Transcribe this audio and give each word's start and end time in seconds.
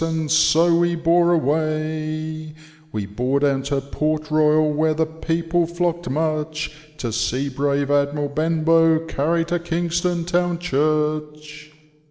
And 0.03 0.31
so 0.31 0.79
we 0.79 0.95
bore 0.95 1.31
away; 1.31 2.55
We 2.91 3.05
bore 3.05 3.39
down 3.39 3.61
to 3.61 3.79
Port 3.81 4.31
Royal, 4.31 4.73
Where 4.73 4.95
the 4.95 5.05
people 5.05 5.67
flocked 5.67 6.09
much, 6.09 6.71
To 6.97 7.13
see 7.13 7.49
brave 7.49 7.91
Admiral 7.91 8.29
Benbow 8.29 9.05
Carried 9.05 9.49
to 9.49 9.59
Kingbton 9.59 10.25
Town 10.25 10.57
Church." 10.57 11.69